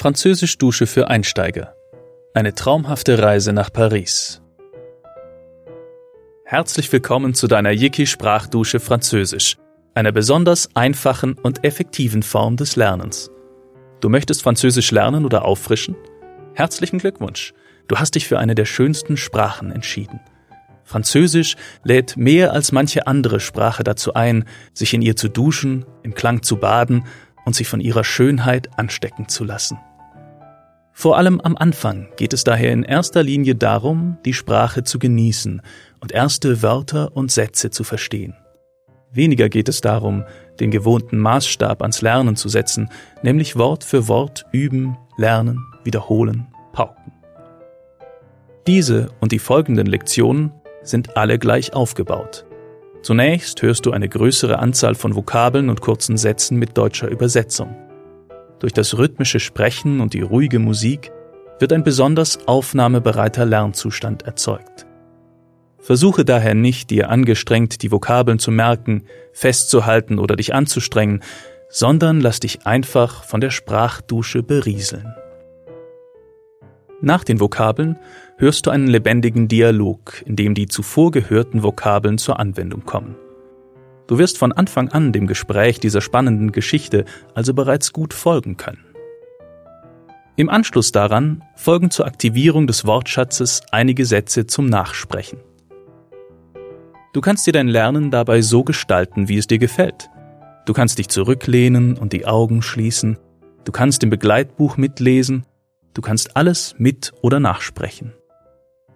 [0.00, 1.74] Französisch-Dusche für Einsteiger.
[2.32, 4.40] Eine traumhafte Reise nach Paris.
[6.46, 9.58] Herzlich willkommen zu deiner Yiki-Sprachdusche Französisch,
[9.92, 13.30] einer besonders einfachen und effektiven Form des Lernens.
[14.00, 15.96] Du möchtest Französisch lernen oder auffrischen?
[16.54, 17.52] Herzlichen Glückwunsch!
[17.86, 20.20] Du hast dich für eine der schönsten Sprachen entschieden.
[20.82, 26.14] Französisch lädt mehr als manche andere Sprache dazu ein, sich in ihr zu duschen, im
[26.14, 27.04] Klang zu baden
[27.44, 29.78] und sich von ihrer Schönheit anstecken zu lassen.
[31.00, 35.62] Vor allem am Anfang geht es daher in erster Linie darum, die Sprache zu genießen
[36.00, 38.36] und erste Wörter und Sätze zu verstehen.
[39.10, 40.24] Weniger geht es darum,
[40.60, 42.90] den gewohnten Maßstab ans Lernen zu setzen,
[43.22, 47.12] nämlich Wort für Wort üben, lernen, wiederholen, pauken.
[48.66, 52.44] Diese und die folgenden Lektionen sind alle gleich aufgebaut.
[53.00, 57.74] Zunächst hörst du eine größere Anzahl von Vokabeln und kurzen Sätzen mit deutscher Übersetzung.
[58.60, 61.10] Durch das rhythmische Sprechen und die ruhige Musik
[61.58, 64.86] wird ein besonders aufnahmebereiter Lernzustand erzeugt.
[65.78, 71.22] Versuche daher nicht, dir angestrengt die Vokabeln zu merken, festzuhalten oder dich anzustrengen,
[71.70, 75.14] sondern lass dich einfach von der Sprachdusche berieseln.
[77.00, 77.98] Nach den Vokabeln
[78.36, 83.16] hörst du einen lebendigen Dialog, in dem die zuvor gehörten Vokabeln zur Anwendung kommen.
[84.10, 87.04] Du wirst von Anfang an dem Gespräch dieser spannenden Geschichte
[87.36, 88.84] also bereits gut folgen können.
[90.34, 95.38] Im Anschluss daran folgen zur Aktivierung des Wortschatzes einige Sätze zum Nachsprechen.
[97.12, 100.10] Du kannst dir dein Lernen dabei so gestalten, wie es dir gefällt.
[100.66, 103.16] Du kannst dich zurücklehnen und die Augen schließen,
[103.62, 105.46] du kannst im Begleitbuch mitlesen,
[105.94, 108.12] du kannst alles mit oder nachsprechen.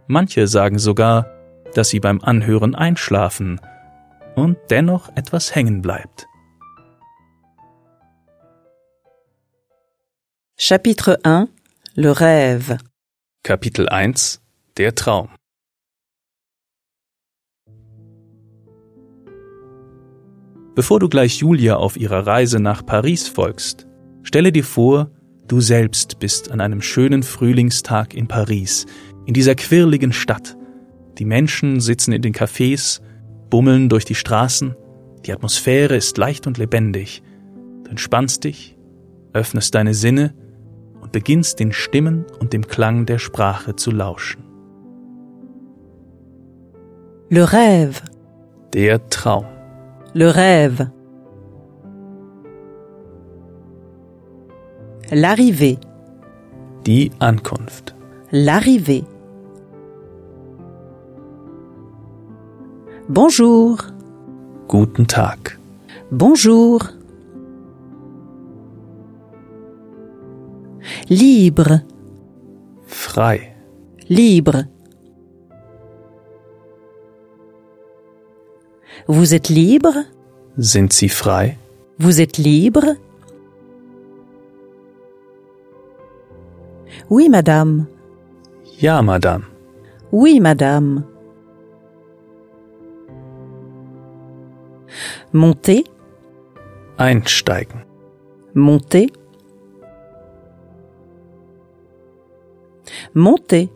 [0.09, 1.31] Manche sagen sogar,
[1.75, 3.61] dass sie beim Anhören einschlafen
[4.37, 6.27] und dennoch etwas hängen bleibt.
[10.57, 11.51] Chapitre 1
[11.95, 12.79] Le rêve
[13.43, 14.41] Kapitel 1
[14.77, 15.29] Der Traum
[20.75, 23.87] Bevor du gleich Julia auf ihrer Reise nach Paris folgst,
[24.23, 25.11] stelle dir vor,
[25.47, 28.87] du selbst bist an einem schönen Frühlingstag in Paris,
[29.27, 30.57] in dieser quirligen Stadt.
[31.19, 33.01] Die Menschen sitzen in den Cafés,
[33.55, 34.75] bummeln durch die Straßen,
[35.25, 37.23] die Atmosphäre ist leicht und lebendig.
[37.85, 38.77] Du entspannst dich,
[39.33, 40.35] öffnest deine Sinne
[41.01, 44.43] und beginnst den Stimmen und dem Klang der Sprache zu lauschen.
[47.31, 48.03] Le rêve
[48.73, 49.45] Der Traum.
[50.15, 50.91] Le rêve
[55.13, 55.79] L'arrivée
[56.85, 57.95] Die Ankunft.
[58.33, 59.05] L'arrivée
[63.09, 63.77] Bonjour
[64.67, 65.59] Guten Tag.
[66.11, 66.81] Bonjour
[71.11, 71.81] Libre
[72.87, 73.55] Frei.
[74.09, 74.65] Libre
[79.07, 79.93] Vous êtes libre?
[80.59, 81.59] Sind Sie frei?
[81.99, 82.97] Vous êtes libre?
[87.11, 87.87] Oui, madame.
[88.81, 89.45] Ja, Madame.
[90.11, 91.05] Oui, madame.
[95.39, 95.85] Montez,
[96.97, 97.83] Einsteigen.
[98.55, 99.11] montez.
[103.15, 103.69] Montez,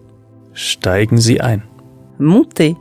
[0.53, 1.63] Steigen Sie ein.
[2.19, 2.77] montez.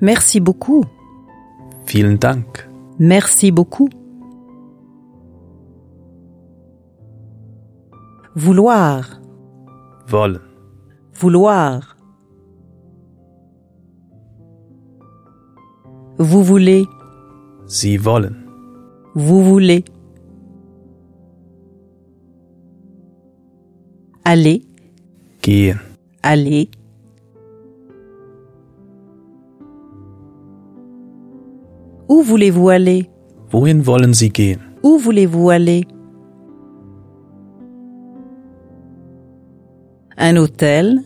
[0.00, 0.86] Merci beaucoup.
[1.84, 2.68] Vielen Dank.
[2.98, 3.90] Merci beaucoup.
[8.34, 9.04] Vouloir,
[10.08, 10.40] Wollen.
[11.12, 11.80] vouloir.
[16.20, 16.84] Vous voulez,
[17.66, 18.34] Sie wollen.
[19.14, 19.84] vous voulez.
[24.24, 24.62] Aller,
[25.42, 25.78] Gehen.
[26.22, 26.68] aller.
[32.08, 33.08] Où voulez-vous aller?
[33.52, 34.58] Wohin wollen Sie gehen?
[34.82, 35.86] Où voulez-vous aller?
[40.16, 41.00] Un hôtel,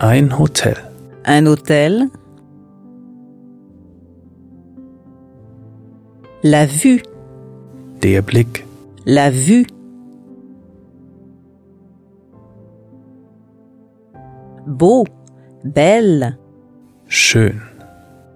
[0.00, 0.76] Ein Hotel.
[1.26, 2.08] un hôtel.
[6.44, 7.00] La vue,
[8.02, 8.64] Der Blick.
[9.06, 9.64] la vue.
[14.66, 15.04] Beau,
[15.64, 16.38] belle,
[17.08, 17.60] Schön.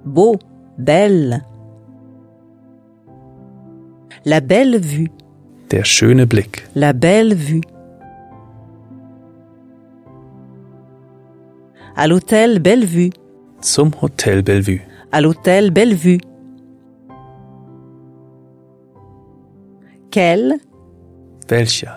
[0.04, 0.36] beau,
[0.76, 1.42] belle.
[4.24, 5.08] La belle vue,
[5.70, 6.66] Der schöne Blick.
[6.74, 7.60] la belle vue.
[11.96, 13.10] À l'hôtel Bellevue,
[13.60, 14.82] Zum Hotel Bellevue.
[15.10, 16.20] à l'hôtel Bellevue.
[20.10, 20.58] Quel,
[21.50, 21.92] Welcher?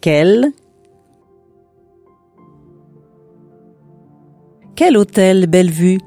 [0.00, 0.52] quel?
[4.76, 5.98] Quel hôtel Bellevue?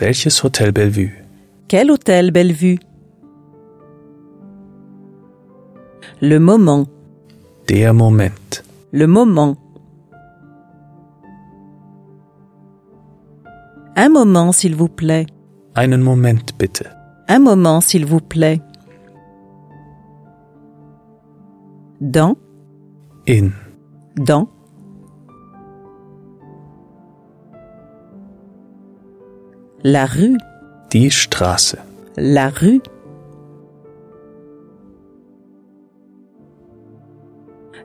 [0.00, 1.12] Welches Hotel Bellevue?
[1.68, 2.78] Quel hôtel Bellevue?
[6.20, 6.86] Le moment,
[7.68, 8.62] Der Moment.
[8.92, 9.56] le moment.
[13.96, 15.26] Un moment, s'il vous plaît.
[15.74, 16.84] Einen Moment bitte.
[17.28, 18.60] Un moment, s'il vous plaît.
[22.02, 22.36] Dans,
[23.28, 23.50] In.
[24.16, 24.48] dans.
[29.84, 30.36] La rue,
[30.90, 31.76] Die Straße.
[32.16, 32.80] la rue.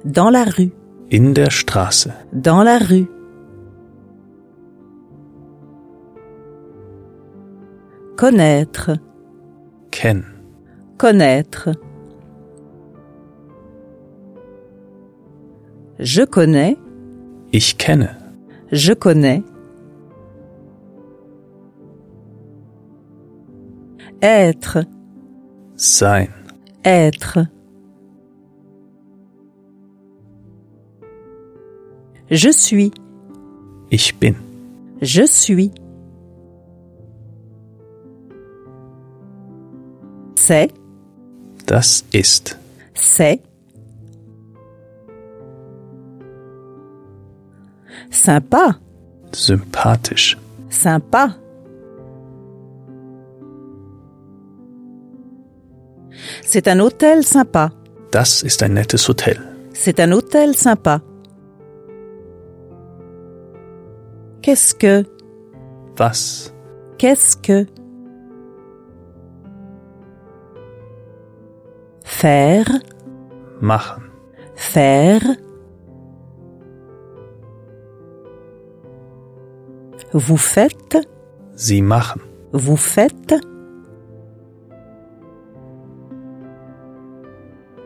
[0.04, 0.72] Dans la rue,
[1.12, 2.10] In der Straße.
[2.34, 3.08] dans la rue.
[8.16, 8.98] Connaître,
[9.92, 10.24] Ken.
[10.98, 11.70] connaître.
[16.00, 16.78] Je connais,
[17.52, 18.10] Ich kenne.
[18.72, 19.44] je connais.
[24.22, 24.80] Être,
[25.76, 26.28] Sein.
[26.84, 27.40] être.
[32.30, 32.92] Je suis,
[33.92, 34.36] Ich bin.
[35.02, 35.72] je suis.
[40.36, 40.70] C'est,
[41.66, 42.58] Das ist.
[42.94, 43.42] c'est.
[48.32, 48.76] Sympa,
[49.32, 50.36] Sympathisch.
[50.70, 51.38] sympa.
[56.44, 57.72] C'est un hôtel sympa.
[58.12, 59.38] Das ist ein nettes Hotel.
[59.74, 61.00] C'est un hôtel sympa.
[64.42, 65.06] Qu'est-ce que,
[65.98, 66.52] Was?
[66.98, 67.66] qu'est-ce que?
[72.04, 72.68] Faire,
[73.62, 74.04] Machen.
[74.56, 75.22] faire.
[80.14, 80.98] Vous faites,
[81.56, 82.22] Sie machen.
[82.54, 83.34] vous faites?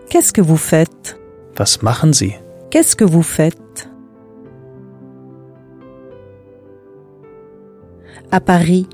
[0.09, 1.17] Qu'est-ce que vous faites?
[1.59, 2.35] Was machen Sie?
[2.69, 3.89] Qu'est-ce que vous faites?
[8.31, 8.87] À Paris,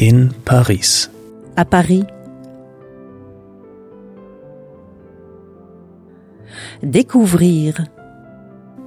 [0.00, 1.08] In Paris.
[1.56, 2.04] à Paris.
[6.82, 7.74] Découvrir,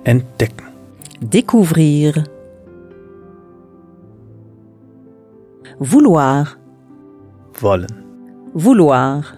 [0.07, 0.67] Entdecken.
[1.21, 2.23] découvrir.
[5.79, 6.57] Vouloir,
[7.61, 7.87] Wollen.
[8.53, 9.35] vouloir.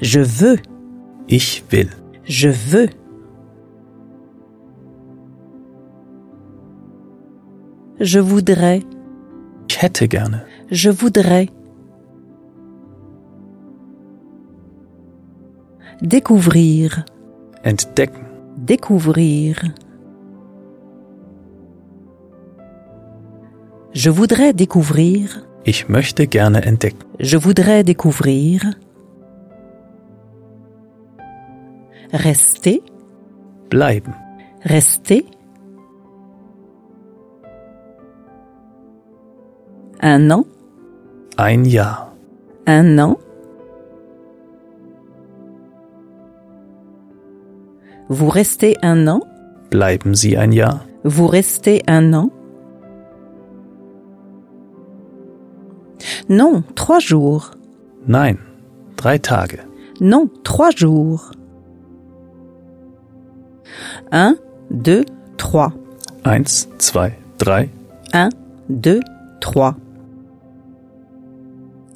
[0.00, 0.58] Je veux,
[1.28, 1.90] Ich will.
[2.24, 2.88] je veux.
[8.00, 8.82] Je voudrais,
[9.68, 10.42] Ich hätte gerne.
[10.70, 11.48] je voudrais.
[16.02, 17.04] Découvrir,
[17.64, 18.24] Entdecken.
[18.58, 19.56] découvrir.
[24.02, 26.98] Je voudrais découvrir, Ich möchte gerne entdecken.
[27.18, 28.60] je voudrais découvrir.
[32.12, 32.80] Rester,
[33.70, 34.14] Bleiben.
[34.64, 35.22] rester.
[40.02, 40.44] Un an,
[41.38, 42.12] Ein Jahr.
[42.66, 43.16] un an.
[48.08, 49.20] Vous restez un an,
[49.70, 50.84] Bleiben Sie ein Jahr.
[51.02, 52.30] vous restez un an.
[56.28, 57.52] Non, trois jours.
[58.06, 58.36] Nein.
[58.96, 59.58] Drei Tage.
[60.00, 61.32] Non, trois jours.
[64.10, 64.36] Un,
[64.70, 65.04] deux,
[65.36, 65.72] trois.
[66.24, 67.70] Eins, zwei, drei.
[68.12, 68.30] Un,
[68.68, 69.00] deux,
[69.40, 69.76] trois.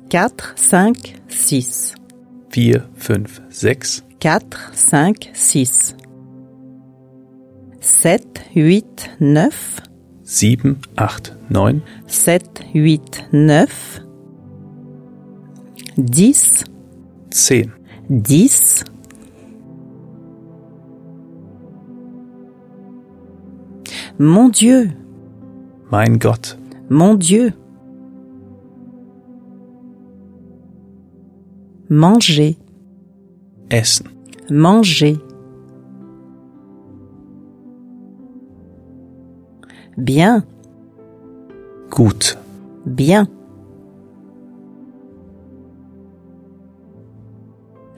[0.09, 1.95] Quatre, cinq, six.
[2.53, 4.05] Vier, fünf, sechs.
[4.19, 5.97] Quatre, cinq, six.
[7.81, 9.81] Sept, huit, neuf.
[10.23, 11.81] Sieben, acht, neun.
[12.07, 14.01] Sept, huit, neuf.
[16.01, 16.65] Dix,
[17.31, 17.73] Zehn.
[18.09, 18.85] dix.
[24.19, 24.91] Mon Dieu,
[25.91, 26.59] Mein Gott.
[26.89, 27.53] mon Dieu.
[31.89, 32.57] Manger,
[33.69, 34.09] Essen.
[34.49, 35.19] manger.
[39.97, 40.45] Bien,
[41.91, 42.39] Gut.
[42.87, 43.27] bien.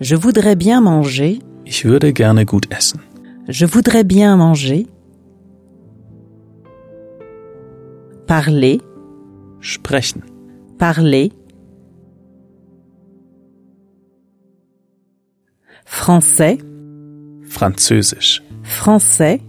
[0.03, 1.39] Je voudrais bien manger.
[1.65, 3.01] Ich würde gerne gut essen.
[3.47, 4.89] Je voudrais bien manger.
[8.27, 8.81] Parler.
[9.61, 10.25] Sprechen.
[10.77, 11.31] Parler.
[15.85, 16.59] Français.
[17.45, 18.43] Französisch.
[18.65, 19.41] Français.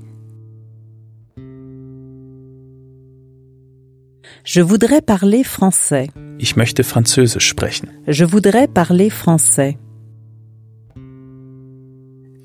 [4.45, 6.09] Je voudrais parler français.
[6.37, 7.89] Ich möchte französisch sprechen.
[8.05, 9.77] Je voudrais parler français.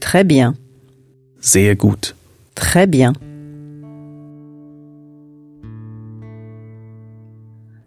[0.09, 0.55] Très bien,
[1.38, 2.15] Sehr gut.
[2.55, 3.12] très bien.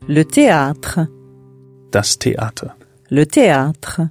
[0.08, 1.00] Le théâtre,
[1.92, 2.76] Das Theater.
[3.10, 4.02] le théâtre.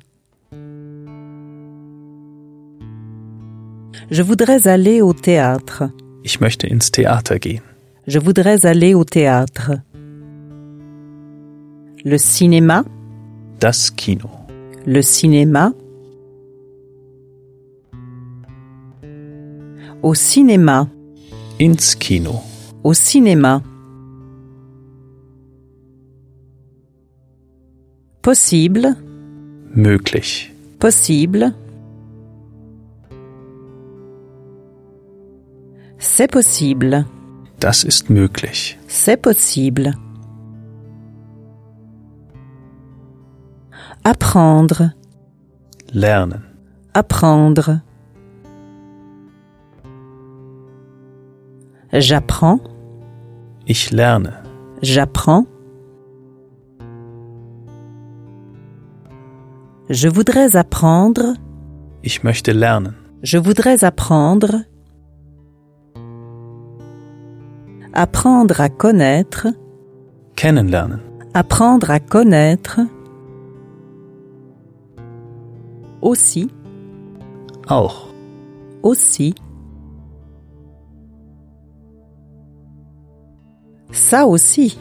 [4.10, 5.84] Je voudrais aller au théâtre.
[6.24, 7.62] Ich möchte ins Theater gehen.
[8.08, 9.70] Je voudrais aller au théâtre.
[12.04, 12.82] Le cinéma,
[13.60, 14.28] Das Kino.
[14.84, 15.72] le cinéma.
[20.02, 20.88] Au cinéma,
[21.60, 22.40] Ins Kino.
[22.82, 23.62] au cinéma.
[28.22, 28.96] Possible,
[29.74, 30.52] Möglich.
[30.78, 31.54] possible.
[35.98, 37.04] C'est possible,
[37.60, 38.78] Das ist möglich.
[38.88, 39.92] c'est possible.
[44.02, 44.92] Apprendre,
[45.92, 46.42] Lernen.
[46.94, 47.82] apprendre.
[51.92, 52.60] J'apprends,
[53.66, 54.32] Ich lerne.
[54.82, 55.46] j'apprends.
[59.88, 61.34] Je voudrais apprendre,
[62.02, 62.94] Ich möchte lernen.
[63.22, 64.62] je voudrais apprendre.
[67.92, 69.48] Apprendre à connaître,
[70.36, 71.00] Kennenlernen.
[71.34, 72.80] apprendre à connaître.
[76.02, 76.50] Aussi,
[77.68, 78.06] Auch.
[78.84, 79.34] aussi.
[83.92, 84.78] Ça aussi,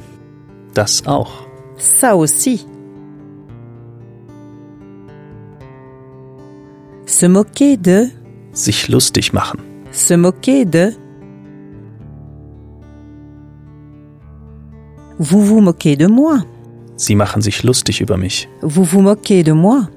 [0.73, 1.31] Das auch.
[1.77, 2.65] ça aussi.
[7.05, 8.07] Se moquer de,
[8.53, 9.59] Sich lustig machen.
[9.91, 10.93] se moquer de.
[15.19, 16.39] Vous vous moquez de moi,
[16.97, 18.47] Sie machen sich lustig über mich.
[18.61, 19.87] vous vous moquez de moi.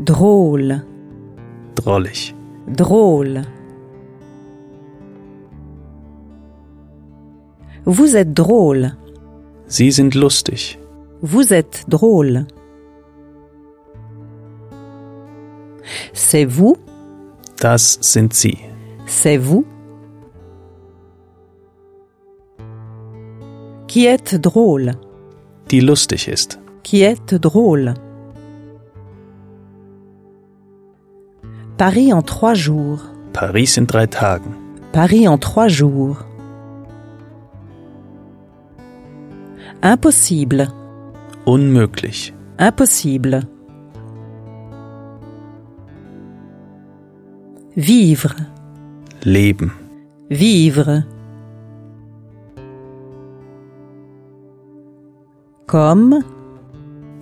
[0.00, 0.82] Drôle,
[1.74, 2.34] Drollig.
[2.68, 3.42] drôle.
[7.86, 8.92] Vous êtes drôle,
[9.68, 10.78] Sie sind lustig.
[11.22, 12.46] vous êtes drôle.
[16.12, 16.76] C'est vous,
[17.60, 18.58] Das sind Sie.
[19.06, 19.64] c'est vous?
[23.86, 24.92] Qui êtes drôle,
[25.68, 26.58] Die lustig ist.
[26.82, 27.94] qui êtes drôle?
[31.78, 33.00] Paris en trois jours,
[33.32, 34.52] Paris in drei Tagen.
[34.92, 36.16] Paris en trois jours.
[39.82, 40.68] Impossible,
[41.44, 42.32] Unmöglich.
[42.58, 43.46] impossible.
[47.74, 48.46] Vivre,
[49.22, 49.72] Leben.
[50.28, 51.04] vivre.
[55.66, 56.22] Comme,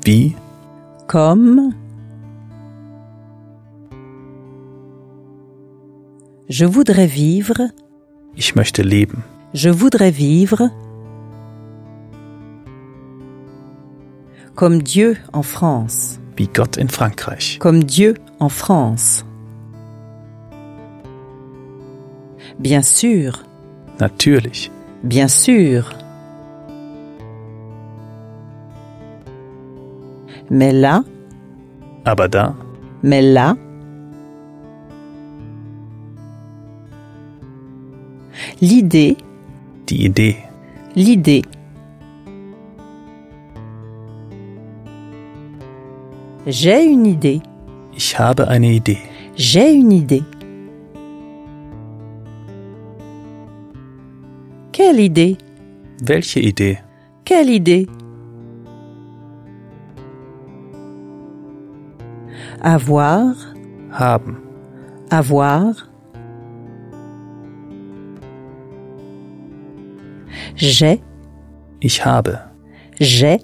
[0.05, 0.35] Wie?
[1.09, 1.73] comme.
[6.49, 7.71] Je voudrais vivre,
[8.37, 9.25] Ich möchte leben.
[9.53, 10.71] je voudrais vivre.
[14.55, 17.59] Comme Dieu en France, Wie Gott in Frankreich.
[17.59, 19.25] comme Dieu en France.
[22.59, 23.43] Bien sûr,
[24.01, 24.71] Natürlich.
[25.03, 25.91] bien sûr.
[30.51, 31.03] Mais là,
[32.05, 32.55] Aber da?
[33.03, 33.57] mais là.
[38.61, 39.17] L'idée,
[39.87, 40.37] Die Idee.
[40.97, 41.43] l'idée.
[46.47, 47.41] J'ai une idée,
[47.97, 48.99] Ich habe eine Idee.
[49.37, 50.23] j'ai une idée.
[54.73, 55.39] Quelle idée?
[56.03, 56.79] Welche Idee?
[57.25, 57.87] Quelle idée?
[62.61, 63.35] Avoir,
[63.91, 64.39] Haben.
[65.11, 65.75] avoir.
[70.57, 71.01] J'ai,
[71.81, 72.39] Ich habe.
[73.01, 73.39] j'ai.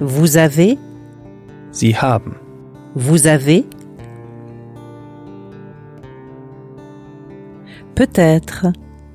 [0.00, 0.78] Vous avez,
[1.72, 2.34] Sie haben.
[2.94, 3.66] vous avez?
[7.94, 8.66] Peut-être,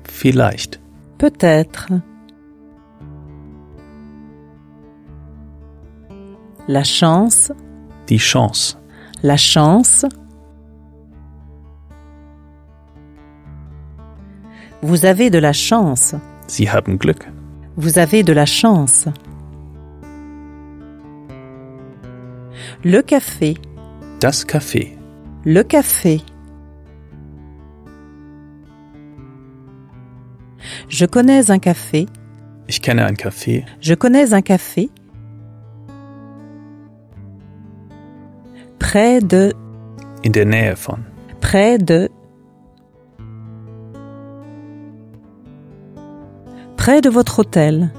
[0.04, 0.80] Vielleicht.
[1.18, 1.88] peut-être.
[6.68, 7.52] La chance,
[8.08, 8.78] Die Chance.
[9.22, 10.04] la chance.
[14.82, 16.14] Vous avez de la chance.
[16.46, 17.26] Sie haben Glück.
[17.76, 19.06] Vous avez de la chance.
[22.84, 23.54] Le café.
[24.20, 24.96] Das Café.
[25.44, 26.20] Le café.
[30.88, 32.06] Je connais un café.
[32.68, 33.64] Ich kenne ein Café.
[33.80, 34.88] Je connais un café.
[38.80, 39.52] Près de,
[40.24, 40.98] In der Nähe von.
[41.40, 42.08] près de.
[46.76, 47.90] Près de votre hôtel.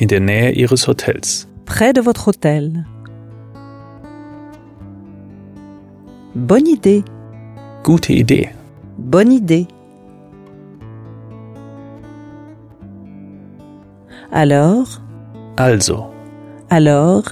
[0.00, 1.48] In der Nähe Ihres Hotels.
[1.66, 2.84] Près de votre hôtel.
[6.34, 7.04] Bonne idée.
[7.84, 8.48] Gute Idee.
[8.98, 9.66] Bonne idée.
[14.30, 15.00] Alors,
[15.56, 16.06] Also.
[16.70, 17.24] alors?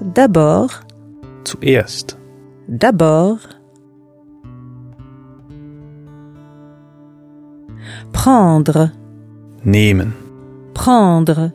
[0.00, 0.70] D'abord,
[1.44, 2.18] Zuerst.
[2.68, 3.38] d'abord.
[8.12, 8.90] Prendre,
[9.64, 10.12] Nehmen.
[10.74, 11.52] prendre.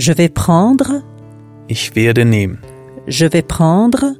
[0.00, 1.02] Je vais prendre,
[1.68, 2.58] Ich werde nehmen.
[3.06, 4.16] je vais prendre.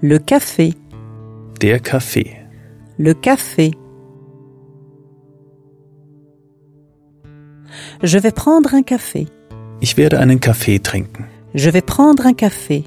[0.00, 0.72] Le café,
[1.60, 2.30] Der Kaffee.
[2.98, 3.72] le café.
[8.02, 9.26] Je vais prendre un café.
[9.82, 11.26] Ich werde einen Kaffee trinken.
[11.54, 12.84] Je vais prendre un café.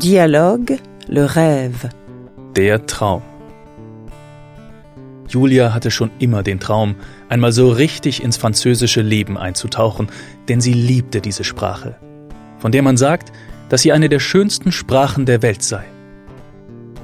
[0.00, 1.90] Dialogue, le rêve.
[2.56, 3.20] Der Traum.
[5.28, 6.94] Julia hatte schon immer den Traum,
[7.28, 10.08] einmal so richtig ins französische Leben einzutauchen,
[10.48, 11.96] denn sie liebte diese Sprache,
[12.58, 13.32] von der man sagt,
[13.68, 15.84] dass sie eine der schönsten Sprachen der Welt sei.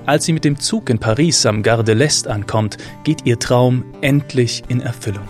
[0.07, 3.85] Als sie mit dem Zug in Paris am Gare de l'Est ankommt, geht ihr Traum
[4.01, 5.29] endlich in Erfüllung.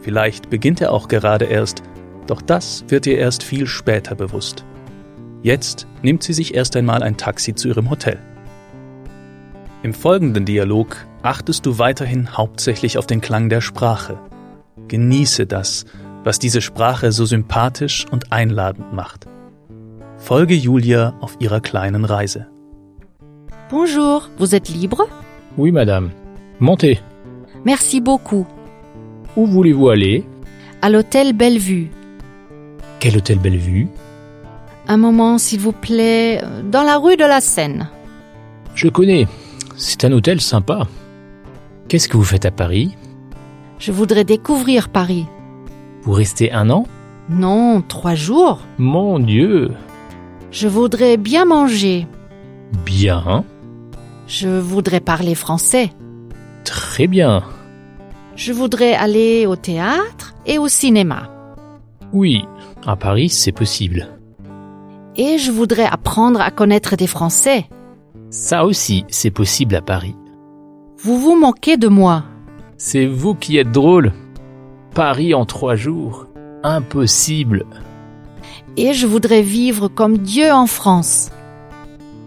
[0.00, 1.82] Vielleicht beginnt er auch gerade erst,
[2.26, 4.64] doch das wird ihr erst viel später bewusst.
[5.44, 8.18] Jetzt nimmt sie sich erst einmal ein Taxi zu ihrem Hotel.
[9.82, 14.18] Im folgenden Dialog achtest du weiterhin hauptsächlich auf den Klang der Sprache.
[14.88, 15.84] Genieße das,
[16.24, 19.26] was diese Sprache so sympathisch und einladend macht.
[20.16, 22.46] Folge Julia auf ihrer kleinen Reise.
[23.68, 25.06] Bonjour, vous êtes libre
[25.58, 26.12] Oui, madame.
[26.58, 27.00] Montez.
[27.64, 28.46] Merci beaucoup.
[29.36, 30.24] Où voulez-vous aller
[30.80, 31.90] À l'hôtel Bellevue.
[32.98, 33.88] Quel hôtel Bellevue
[34.86, 37.88] Un moment, s'il vous plaît, euh, dans la rue de la Seine.
[38.74, 39.26] Je connais.
[39.76, 40.86] C'est un hôtel sympa.
[41.88, 42.96] Qu'est-ce que vous faites à Paris?
[43.78, 45.26] Je voudrais découvrir Paris.
[46.02, 46.86] Vous restez un an?
[47.28, 48.60] Non, trois jours.
[48.78, 49.72] Mon Dieu
[50.50, 52.06] Je voudrais bien manger.
[52.84, 53.44] Bien.
[54.26, 55.90] Je voudrais parler français.
[56.64, 57.42] Très bien.
[58.36, 61.30] Je voudrais aller au théâtre et au cinéma.
[62.12, 62.44] Oui,
[62.86, 64.08] à Paris, c'est possible.
[65.16, 67.68] Et je voudrais apprendre à connaître des Français.
[68.30, 70.16] Ça aussi, c'est possible à Paris.
[70.98, 72.24] Vous vous moquez de moi.
[72.78, 74.12] C'est vous qui êtes drôle.
[74.94, 76.26] Paris en trois jours.
[76.62, 77.66] Impossible.
[78.76, 81.30] Et je voudrais vivre comme Dieu en France.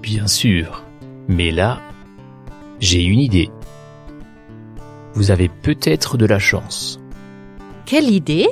[0.01, 0.83] Bien sûr.
[1.27, 1.81] Mais là,
[2.79, 3.49] j'ai une idée.
[5.13, 7.01] Vous avez peut-être de la chance.
[7.85, 8.47] Quelle idée?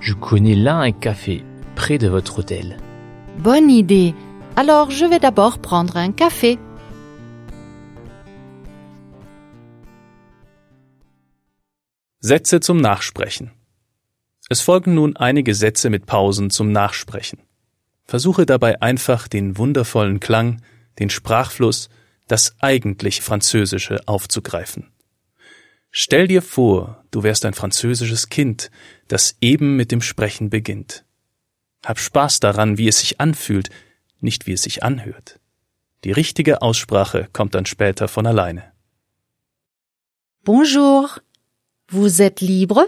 [0.00, 2.78] Je connais là un café, près de votre hôtel.
[3.38, 4.14] Bonne idée.
[4.56, 6.58] Alors je vais d'abord prendre un café.
[12.20, 13.50] Sätze zum Nachsprechen.
[14.48, 17.40] Es folgen nun einige Sätze mit Pausen zum Nachsprechen.
[18.04, 20.62] Versuche dabei einfach den wundervollen Klang,
[20.98, 21.88] den Sprachfluss,
[22.28, 24.90] das eigentlich Französische aufzugreifen.
[25.90, 28.70] Stell dir vor, du wärst ein französisches Kind,
[29.08, 31.04] das eben mit dem Sprechen beginnt.
[31.84, 33.68] Hab Spaß daran, wie es sich anfühlt,
[34.20, 35.38] nicht wie es sich anhört.
[36.04, 38.72] Die richtige Aussprache kommt dann später von alleine.
[40.44, 41.10] Bonjour.
[41.88, 42.86] Vous êtes libre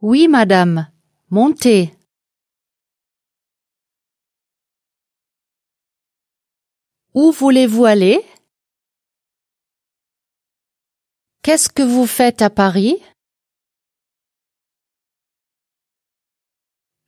[0.00, 0.88] Oui, madame.
[1.28, 1.92] Montez.
[7.14, 8.24] Où voulez-vous aller
[11.44, 13.02] Qu'est-ce que vous faites à Paris?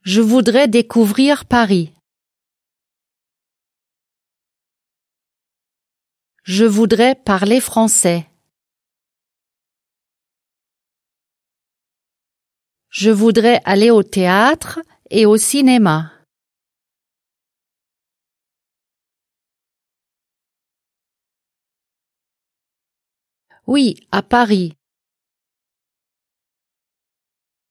[0.01, 1.95] Je voudrais découvrir Paris.
[6.43, 8.29] Je voudrais parler français.
[12.91, 16.14] Je voudrais aller au théâtre et au cinéma.
[23.67, 24.77] Oui, à Paris.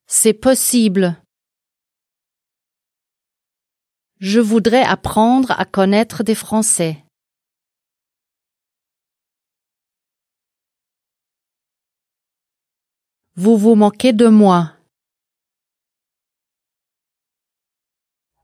[0.06, 1.22] C'est possible.
[4.18, 7.04] Je voudrais apprendre à connaître des Français.
[13.36, 14.76] Vous vous moquez de moi.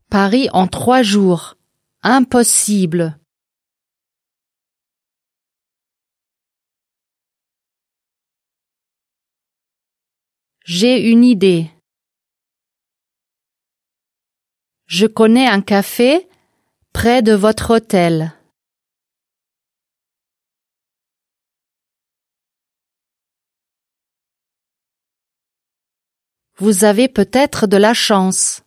[0.08, 1.56] Paris en trois jours.
[2.02, 3.19] Impossible.
[10.72, 11.68] J'ai une idée.
[14.86, 16.28] Je connais un café
[16.92, 18.32] près de votre hôtel.
[26.58, 28.62] Vous avez peut-être de la chance.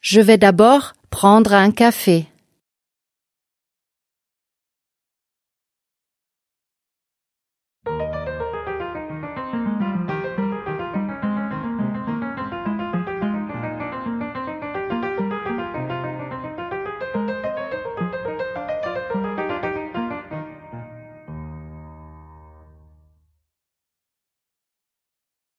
[0.00, 2.26] Je vais d'abord prendre un café.